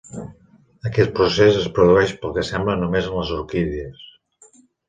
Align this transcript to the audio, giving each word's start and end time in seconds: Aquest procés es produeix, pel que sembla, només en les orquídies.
Aquest 0.89 1.11
procés 1.19 1.59
es 1.59 1.69
produeix, 1.77 2.15
pel 2.23 2.35
que 2.39 2.47
sembla, 2.49 2.77
només 2.85 3.11
en 3.11 3.17
les 3.21 3.37
orquídies. 3.39 4.05